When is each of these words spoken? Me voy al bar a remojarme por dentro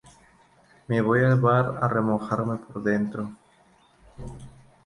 Me 0.87 0.99
voy 0.99 1.23
al 1.23 1.39
bar 1.39 1.77
a 1.79 1.87
remojarme 1.87 2.57
por 2.57 2.81
dentro 2.81 3.35